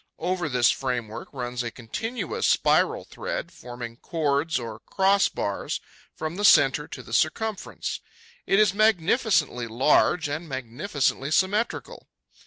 Over 0.17 0.49
this 0.49 0.71
framework 0.71 1.27
runs 1.31 1.61
a 1.61 1.69
continuous 1.69 2.47
spiral 2.47 3.05
thread, 3.05 3.51
forming 3.51 3.97
chords, 3.97 4.57
or 4.57 4.79
cross 4.79 5.29
bars, 5.29 5.79
from 6.15 6.37
the 6.37 6.43
centre 6.43 6.87
to 6.87 7.03
the 7.03 7.13
circumference. 7.13 7.99
It 8.47 8.59
is 8.59 8.73
magnificently 8.73 9.67
large 9.67 10.27
and 10.27 10.49
magnificently 10.49 11.29
symmetrical. 11.29 12.07